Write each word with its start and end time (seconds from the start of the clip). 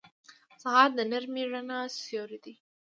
سهار 0.61 0.89
د 0.97 0.99
نرمې 1.11 1.43
رڼا 1.51 1.79
سیوری 2.03 2.37
دی. 2.43 2.53